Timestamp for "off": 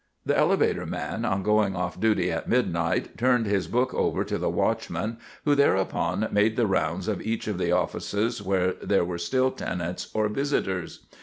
1.75-1.99